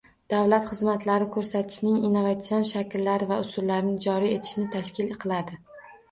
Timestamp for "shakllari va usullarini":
2.69-3.99